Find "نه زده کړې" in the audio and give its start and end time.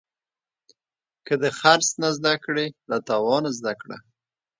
2.01-2.67